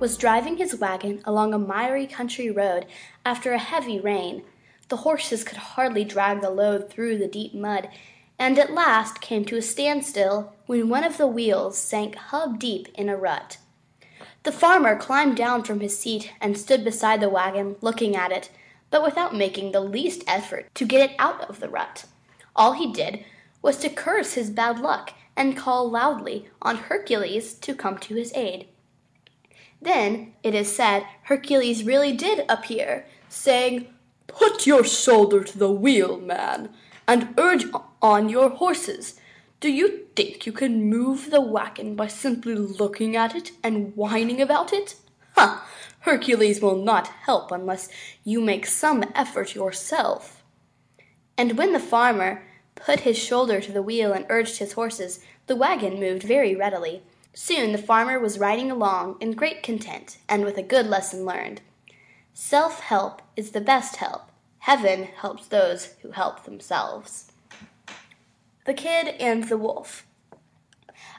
was 0.00 0.16
driving 0.16 0.56
his 0.56 0.74
wagon 0.74 1.20
along 1.24 1.54
a 1.54 1.58
miry 1.58 2.06
country 2.06 2.50
road 2.50 2.86
after 3.24 3.52
a 3.52 3.58
heavy 3.58 4.00
rain. 4.00 4.42
The 4.88 4.96
horses 4.96 5.44
could 5.44 5.58
hardly 5.58 6.02
drag 6.02 6.40
the 6.40 6.50
load 6.50 6.90
through 6.90 7.18
the 7.18 7.28
deep 7.28 7.54
mud, 7.54 7.88
and 8.40 8.58
at 8.58 8.72
last 8.72 9.20
came 9.20 9.44
to 9.44 9.56
a 9.56 9.62
standstill 9.62 10.52
when 10.66 10.88
one 10.88 11.04
of 11.04 11.16
the 11.16 11.28
wheels 11.28 11.78
sank 11.78 12.16
hub 12.16 12.58
deep 12.58 12.88
in 12.94 13.08
a 13.08 13.16
rut. 13.16 13.58
The 14.42 14.50
farmer 14.50 14.96
climbed 14.96 15.36
down 15.36 15.62
from 15.62 15.78
his 15.78 15.96
seat 15.96 16.32
and 16.40 16.58
stood 16.58 16.82
beside 16.82 17.20
the 17.20 17.28
wagon, 17.28 17.76
looking 17.80 18.16
at 18.16 18.32
it, 18.32 18.50
but 18.90 19.04
without 19.04 19.36
making 19.36 19.70
the 19.70 19.80
least 19.80 20.24
effort 20.26 20.74
to 20.74 20.84
get 20.84 21.08
it 21.08 21.14
out 21.20 21.48
of 21.48 21.60
the 21.60 21.68
rut. 21.68 22.06
All 22.56 22.72
he 22.72 22.92
did 22.92 23.24
was 23.62 23.76
to 23.76 23.88
curse 23.88 24.34
his 24.34 24.50
bad 24.50 24.80
luck 24.80 25.12
and 25.40 25.56
call 25.56 25.90
loudly 25.90 26.50
on 26.60 26.76
Hercules 26.76 27.54
to 27.54 27.74
come 27.74 27.96
to 27.96 28.14
his 28.14 28.30
aid. 28.34 28.66
Then, 29.80 30.34
it 30.42 30.54
is 30.54 30.76
said, 30.76 31.06
Hercules 31.22 31.82
really 31.82 32.12
did 32.12 32.44
appear, 32.46 33.06
saying, 33.30 33.86
Put 34.26 34.66
your 34.66 34.84
shoulder 34.84 35.42
to 35.42 35.56
the 35.56 35.72
wheel, 35.72 36.20
man, 36.20 36.68
and 37.08 37.32
urge 37.38 37.64
on 38.02 38.28
your 38.28 38.50
horses. 38.50 39.18
Do 39.60 39.70
you 39.70 40.08
think 40.14 40.44
you 40.44 40.52
can 40.52 40.90
move 40.90 41.30
the 41.30 41.40
wagon 41.40 41.94
by 41.96 42.08
simply 42.08 42.54
looking 42.54 43.16
at 43.16 43.34
it 43.34 43.52
and 43.64 43.96
whining 43.96 44.42
about 44.42 44.74
it? 44.74 44.96
Ha! 45.36 45.66
Hercules 46.00 46.60
will 46.60 46.76
not 46.76 47.08
help 47.24 47.50
unless 47.50 47.88
you 48.24 48.42
make 48.42 48.66
some 48.66 49.04
effort 49.14 49.54
yourself. 49.54 50.44
And 51.38 51.56
when 51.56 51.72
the 51.72 51.80
farmer 51.80 52.42
put 52.74 53.00
his 53.00 53.18
shoulder 53.18 53.60
to 53.60 53.72
the 53.72 53.82
wheel 53.82 54.12
and 54.12 54.26
urged 54.28 54.58
his 54.58 54.72
horses, 54.72 55.20
the 55.46 55.56
wagon 55.56 56.00
moved 56.00 56.22
very 56.22 56.54
readily. 56.54 57.02
Soon 57.34 57.72
the 57.72 57.78
farmer 57.78 58.18
was 58.18 58.38
riding 58.38 58.70
along 58.70 59.16
in 59.20 59.32
great 59.32 59.62
content 59.62 60.18
and 60.28 60.44
with 60.44 60.56
a 60.56 60.62
good 60.62 60.86
lesson 60.86 61.24
learned. 61.24 61.60
Self 62.34 62.80
help 62.80 63.22
is 63.36 63.50
the 63.50 63.60
best 63.60 63.96
help. 63.96 64.30
Heaven 64.60 65.04
helps 65.04 65.46
those 65.46 65.94
who 66.02 66.10
help 66.12 66.44
themselves. 66.44 67.32
The 68.66 68.74
Kid 68.74 69.08
and 69.20 69.44
the 69.44 69.56
Wolf 69.56 70.06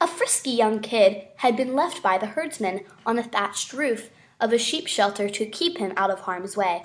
A 0.00 0.06
frisky 0.06 0.50
young 0.50 0.80
kid 0.80 1.28
had 1.36 1.56
been 1.56 1.74
left 1.74 2.02
by 2.02 2.18
the 2.18 2.26
herdsman 2.26 2.80
on 3.04 3.16
the 3.16 3.22
thatched 3.22 3.72
roof 3.72 4.10
of 4.40 4.52
a 4.52 4.58
sheep 4.58 4.86
shelter 4.86 5.28
to 5.28 5.46
keep 5.46 5.78
him 5.78 5.92
out 5.96 6.10
of 6.10 6.20
harm's 6.20 6.56
way. 6.56 6.82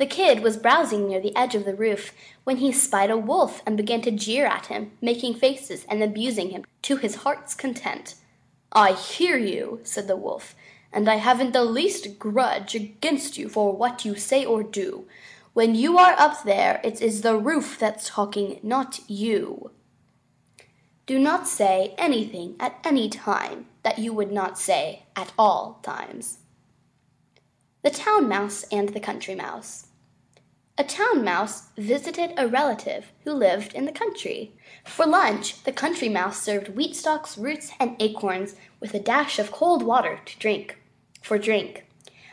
The 0.00 0.06
kid 0.06 0.40
was 0.40 0.56
browsing 0.56 1.06
near 1.06 1.20
the 1.20 1.36
edge 1.36 1.54
of 1.54 1.66
the 1.66 1.74
roof 1.74 2.14
when 2.44 2.56
he 2.56 2.72
spied 2.72 3.10
a 3.10 3.18
wolf 3.18 3.62
and 3.66 3.76
began 3.76 4.00
to 4.00 4.10
jeer 4.10 4.46
at 4.46 4.66
him, 4.66 4.92
making 5.02 5.34
faces 5.34 5.84
and 5.90 6.02
abusing 6.02 6.48
him 6.48 6.64
to 6.80 6.96
his 6.96 7.16
heart's 7.16 7.54
content. 7.54 8.14
I 8.72 8.92
hear 8.92 9.36
you, 9.36 9.80
said 9.82 10.08
the 10.08 10.16
wolf, 10.16 10.54
and 10.90 11.06
I 11.06 11.16
haven't 11.16 11.52
the 11.52 11.64
least 11.64 12.18
grudge 12.18 12.74
against 12.74 13.36
you 13.36 13.50
for 13.50 13.76
what 13.76 14.06
you 14.06 14.14
say 14.14 14.42
or 14.42 14.62
do. 14.62 15.06
When 15.52 15.74
you 15.74 15.98
are 15.98 16.14
up 16.18 16.44
there, 16.44 16.80
it 16.82 17.02
is 17.02 17.20
the 17.20 17.36
roof 17.36 17.78
that's 17.78 18.08
talking, 18.08 18.58
not 18.62 19.00
you. 19.06 19.70
Do 21.04 21.18
not 21.18 21.46
say 21.46 21.94
anything 21.98 22.56
at 22.58 22.80
any 22.84 23.10
time 23.10 23.66
that 23.82 23.98
you 23.98 24.14
would 24.14 24.32
not 24.32 24.58
say 24.58 25.02
at 25.14 25.34
all 25.38 25.78
times. 25.82 26.38
The 27.82 27.90
Town 27.90 28.30
Mouse 28.30 28.62
and 28.72 28.88
the 28.90 29.00
Country 29.00 29.34
Mouse 29.34 29.88
a 30.80 30.84
town 30.84 31.22
mouse 31.22 31.64
visited 31.76 32.32
a 32.38 32.48
relative 32.48 33.12
who 33.24 33.34
lived 33.34 33.74
in 33.74 33.84
the 33.84 33.92
country. 33.92 34.50
For 34.86 35.04
lunch, 35.04 35.62
the 35.64 35.72
country 35.72 36.08
mouse 36.08 36.40
served 36.40 36.70
wheat 36.70 36.96
stalks, 36.96 37.36
roots, 37.36 37.72
and 37.78 38.00
acorns 38.00 38.54
with 38.80 38.94
a 38.94 38.98
dash 38.98 39.38
of 39.38 39.52
cold 39.52 39.82
water 39.82 40.20
to 40.24 40.38
drink. 40.38 40.78
For 41.20 41.36
drink. 41.36 41.84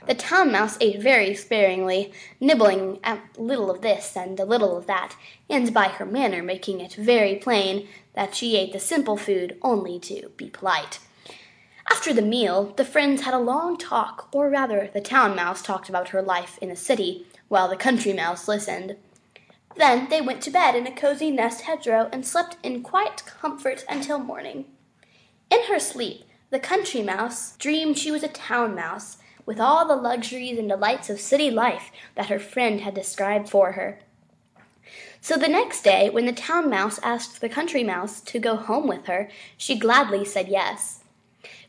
The 0.08 0.16
town 0.16 0.50
mouse 0.50 0.78
ate 0.80 1.02
very 1.02 1.36
sparingly, 1.36 2.14
nibbling 2.40 3.00
a 3.04 3.20
little 3.38 3.70
of 3.70 3.82
this 3.82 4.16
and 4.16 4.40
a 4.40 4.46
little 4.46 4.78
of 4.78 4.88
that, 4.88 5.18
and 5.50 5.74
by 5.74 5.90
her 5.90 6.06
manner 6.06 6.42
making 6.42 6.80
it 6.80 6.94
very 6.94 7.36
plain 7.36 7.90
that 8.14 8.34
she 8.34 8.56
ate 8.56 8.72
the 8.72 8.80
simple 8.80 9.18
food 9.18 9.58
only 9.62 10.00
to 10.00 10.30
be 10.38 10.50
polite. 10.50 11.00
After 11.92 12.14
the 12.14 12.22
meal, 12.22 12.74
the 12.78 12.86
friends 12.86 13.24
had 13.24 13.34
a 13.34 13.40
long 13.40 13.78
talk, 13.78 14.30
or 14.32 14.50
rather, 14.50 14.90
the 14.94 15.02
town 15.02 15.36
mouse 15.36 15.62
talked 15.62 15.90
about 15.90 16.10
her 16.10 16.22
life 16.22 16.58
in 16.62 16.70
the 16.70 16.78
city, 16.78 17.26
while 17.48 17.68
the 17.68 17.76
country 17.76 18.14
mouse 18.14 18.48
listened. 18.48 18.96
Then 19.76 20.10
they 20.10 20.22
went 20.22 20.42
to 20.42 20.52
bed 20.52 20.76
in 20.76 20.88
a 20.88 20.92
cozy 20.92 21.32
nest 21.32 21.62
hedgerow 21.62 22.10
and 22.12 22.26
slept 22.26 22.58
in 22.64 22.82
quiet 22.82 23.24
comfort 23.26 23.86
until 23.88 24.20
morning. 24.20 24.66
In 25.52 25.64
her 25.66 25.80
sleep, 25.80 26.26
the 26.50 26.60
country 26.60 27.02
mouse 27.02 27.56
dreamed 27.58 27.98
she 27.98 28.12
was 28.12 28.24
a 28.24 28.28
town 28.28 28.74
mouse, 28.74 29.18
with 29.46 29.60
all 29.60 29.88
the 29.88 29.96
luxuries 29.96 30.58
and 30.58 30.68
delights 30.68 31.10
of 31.10 31.22
city 31.22 31.50
life 31.50 31.92
that 32.16 32.28
her 32.28 32.40
friend 32.40 32.82
had 32.82 32.94
described 32.94 33.50
for 33.50 33.74
her. 33.74 34.00
So 35.22 35.36
the 35.36 35.48
next 35.48 35.84
day, 35.84 36.10
when 36.10 36.26
the 36.26 36.34
town 36.34 36.70
mouse 36.70 37.00
asked 37.04 37.42
the 37.42 37.50
country 37.50 37.84
mouse 37.84 38.22
to 38.22 38.40
go 38.40 38.56
home 38.56 38.88
with 38.88 39.06
her, 39.06 39.30
she 39.58 39.80
gladly 39.80 40.26
said 40.26 40.48
yes. 40.48 41.04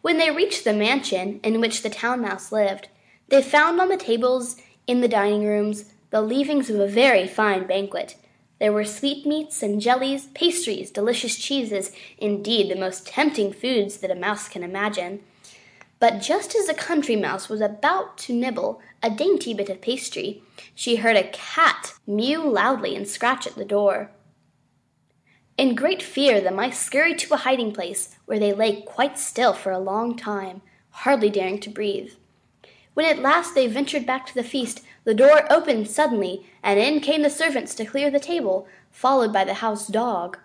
When 0.03 0.19
they 0.19 0.31
reached 0.31 0.65
the 0.65 0.73
mansion 0.73 1.41
in 1.43 1.61
which 1.61 1.83
the 1.83 1.91
town 1.91 2.21
mouse 2.21 2.53
lived, 2.53 2.89
they 3.29 3.43
found 3.43 3.81
on 3.81 3.89
the 3.89 3.97
tables 3.97 4.57
in 4.89 5.03
the 5.03 5.07
dining 5.07 5.45
rooms, 5.45 5.85
the 6.11 6.23
leavings 6.23 6.71
of 6.71 6.81
a 6.81 6.89
very 6.89 7.29
fine 7.29 7.67
banquet. 7.67 8.17
There 8.59 8.73
were 8.73 8.85
sweetmeats 8.85 9.63
and 9.63 9.81
jellies, 9.81 10.27
pastries, 10.35 10.91
delicious 10.91 11.37
cheeses, 11.37 11.93
indeed, 12.17 12.71
the 12.71 12.81
most 12.81 13.07
tempting 13.07 13.53
foods 13.53 13.99
that 13.99 14.11
a 14.11 14.17
mouse 14.17 14.49
can 14.49 14.65
imagine. 14.65 15.21
But 16.01 16.23
just 16.23 16.57
as 16.57 16.67
the 16.67 16.75
country 16.75 17.17
mouse 17.17 17.49
was 17.49 17.61
about 17.61 18.17
to 18.19 18.33
nibble 18.33 18.81
a 19.03 19.11
dainty 19.11 19.53
bit 19.53 19.69
of 19.69 19.83
pastry, 19.83 20.43
she 20.75 20.97
heard 20.97 21.17
a 21.17 21.29
cat 21.29 21.93
mew 22.07 22.43
loudly 22.43 22.97
and 22.97 23.07
scratch 23.07 23.47
at 23.47 23.57
the 23.57 23.65
door. 23.65 24.11
In 25.59 25.75
great 25.75 26.03
fear, 26.03 26.41
the 26.41 26.51
mice 26.51 26.79
scurried 26.79 27.19
to 27.19 27.35
a 27.35 27.39
hiding 27.39 27.73
place, 27.73 28.17
where 28.25 28.39
they 28.39 28.53
lay 28.53 28.81
quite 28.83 29.19
still 29.19 29.53
for 29.53 29.71
a 29.71 29.79
long 29.79 30.17
time, 30.17 30.63
hardly 30.91 31.29
daring 31.29 31.61
to 31.61 31.71
breathe. 31.71 32.13
When 32.99 33.07
at 33.07 33.23
last 33.23 33.55
they 33.55 33.69
ventured 33.69 34.07
back 34.07 34.27
to 34.27 34.35
the 34.35 34.43
feast, 34.43 34.83
the 35.05 35.15
door 35.15 35.45
opened 35.53 35.87
suddenly, 35.87 36.45
and 36.65 36.81
in 36.81 36.99
came 36.99 37.23
the 37.23 37.31
servants 37.31 37.77
to 37.77 37.85
clear 37.85 38.11
the 38.11 38.19
table, 38.19 38.67
followed 38.91 39.33
by 39.33 39.45
the 39.45 39.63
house 39.63 39.87
dog. 39.87 40.37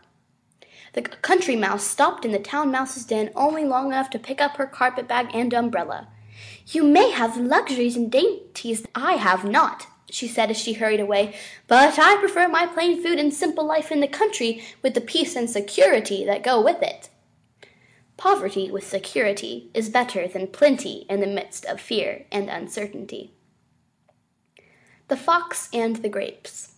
The 0.93 1.01
country 1.01 1.55
mouse 1.55 1.83
stopped 1.83 2.25
in 2.25 2.31
the 2.31 2.37
town 2.37 2.69
mouse's 2.69 3.05
den 3.05 3.31
only 3.35 3.65
long 3.65 3.87
enough 3.87 4.11
to 4.11 4.19
pick 4.19 4.39
up 4.39 4.57
her 4.57 4.67
carpet 4.67 5.07
bag 5.07 5.31
and 5.33 5.51
umbrella. 5.51 6.09
You 6.67 6.83
may 6.83 7.09
have 7.09 7.37
luxuries 7.37 7.95
and 7.95 8.11
dainties 8.11 8.85
I 8.93 9.13
have 9.13 9.43
not, 9.43 9.87
she 10.11 10.27
said 10.27 10.51
as 10.51 10.57
she 10.59 10.73
hurried 10.73 10.99
away, 10.99 11.33
but 11.67 11.97
I 11.97 12.17
prefer 12.17 12.47
my 12.47 12.67
plain 12.67 13.01
food 13.01 13.17
and 13.17 13.33
simple 13.33 13.65
life 13.65 13.91
in 13.91 13.99
the 13.99 14.07
country 14.07 14.63
with 14.83 14.93
the 14.93 15.01
peace 15.01 15.35
and 15.35 15.49
security 15.49 16.23
that 16.25 16.43
go 16.43 16.61
with 16.61 16.83
it. 16.83 17.09
Poverty 18.23 18.71
with 18.71 18.87
security 18.87 19.69
is 19.73 19.89
better 19.89 20.29
than 20.29 20.47
plenty 20.47 21.05
in 21.09 21.19
the 21.19 21.27
midst 21.27 21.65
of 21.65 21.81
fear 21.81 22.23
and 22.31 22.49
uncertainty. 22.49 23.33
The 25.09 25.17
Fox 25.17 25.67
and 25.73 25.97
the 25.97 26.07
Grapes 26.07 26.75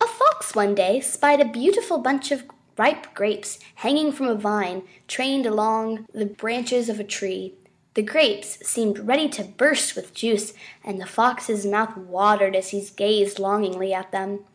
A 0.00 0.06
fox 0.06 0.54
one 0.54 0.74
day 0.74 1.00
spied 1.00 1.42
a 1.42 1.44
beautiful 1.44 1.98
bunch 1.98 2.30
of 2.30 2.44
ripe 2.78 3.12
grapes 3.12 3.58
hanging 3.74 4.12
from 4.12 4.28
a 4.28 4.34
vine 4.34 4.84
trained 5.06 5.44
along 5.44 6.06
the 6.14 6.24
branches 6.24 6.88
of 6.88 6.98
a 6.98 7.04
tree. 7.04 7.52
The 7.92 8.02
grapes 8.02 8.66
seemed 8.66 9.00
ready 9.00 9.28
to 9.28 9.44
burst 9.44 9.94
with 9.94 10.14
juice, 10.14 10.54
and 10.82 10.98
the 10.98 11.04
fox's 11.04 11.66
mouth 11.66 11.98
watered 11.98 12.56
as 12.56 12.70
he 12.70 12.82
gazed 12.96 13.38
longingly 13.38 13.92
at 13.92 14.10
them. 14.10 14.46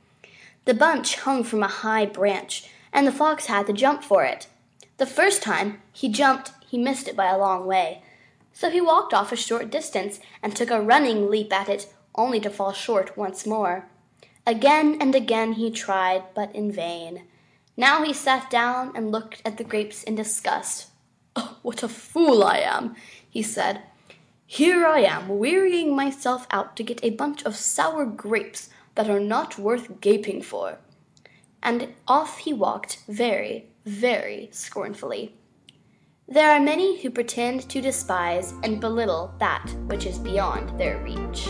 The 0.66 0.74
bunch 0.74 1.18
hung 1.18 1.44
from 1.44 1.62
a 1.62 1.68
high 1.68 2.08
branch, 2.08 2.72
and 2.92 3.06
the 3.06 3.12
fox 3.12 3.46
had 3.46 3.68
to 3.68 3.74
jump 3.74 4.04
for 4.04 4.24
it. 4.24 4.48
The 4.98 5.06
first 5.06 5.44
time 5.44 5.82
he 5.94 6.10
jumped, 6.10 6.52
he 6.68 6.78
missed 6.78 7.08
it 7.08 7.16
by 7.16 7.28
a 7.28 7.38
long 7.38 7.66
way. 7.66 8.02
So 8.52 8.70
he 8.72 8.82
walked 8.82 9.14
off 9.14 9.32
a 9.32 9.36
short 9.36 9.70
distance 9.70 10.20
and 10.42 10.56
took 10.56 10.72
a 10.72 10.82
running 10.82 11.30
leap 11.30 11.54
at 11.54 11.70
it, 11.70 11.94
only 12.16 12.40
to 12.40 12.50
fall 12.50 12.74
short 12.74 13.16
once 13.16 13.46
more. 13.46 13.88
Again 14.48 14.98
and 15.00 15.14
again 15.14 15.54
he 15.54 15.70
tried, 15.70 16.24
but 16.34 16.56
in 16.56 16.72
vain. 16.72 17.24
Now 17.76 18.04
he 18.04 18.14
sat 18.14 18.50
down 18.50 18.92
and 18.96 19.12
looked 19.12 19.42
at 19.46 19.58
the 19.58 19.64
grapes 19.64 20.02
in 20.02 20.16
disgust. 20.16 20.88
Oh, 21.36 21.60
what 21.62 21.84
a 21.84 21.88
fool 21.88 22.44
I 22.44 22.58
am, 22.58 22.96
he 23.30 23.44
said. 23.44 23.84
Here 24.48 24.88
I 24.88 25.02
am, 25.02 25.28
wearying 25.28 25.96
myself 25.96 26.48
out 26.50 26.76
to 26.78 26.84
get 26.84 27.04
a 27.04 27.12
bunch 27.12 27.44
of 27.44 27.56
sour 27.56 28.06
grapes 28.06 28.70
that 28.96 29.10
are 29.10 29.20
not 29.20 29.60
worth 29.60 30.02
gaping 30.02 30.42
for. 30.42 30.80
And 31.64 31.94
off 32.08 32.40
he 32.40 32.54
walked 32.54 33.04
very, 33.08 33.70
very 33.86 34.50
scornfully. 34.52 35.36
There 36.28 36.52
are 36.52 36.60
many 36.60 37.02
who 37.02 37.10
pretend 37.10 37.70
to 37.70 37.82
despise 37.82 38.54
and 38.64 38.82
belittle 38.82 39.34
that 39.40 39.74
which 39.88 40.06
is 40.06 40.20
beyond 40.20 40.78
their 40.78 40.98
reach. 41.04 41.48